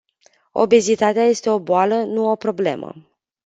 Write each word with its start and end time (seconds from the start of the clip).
Obezitatea 0.51 1.23
este 1.23 1.49
o 1.49 1.59
boală, 1.59 2.03
nu 2.03 2.29
o 2.29 2.35
problemă. 2.35 3.07